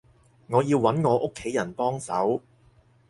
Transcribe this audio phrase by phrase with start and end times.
[0.47, 2.41] 我要揾我屋企人幫手